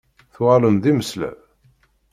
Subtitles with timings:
[0.33, 1.37] Tuɣalem d imeslab?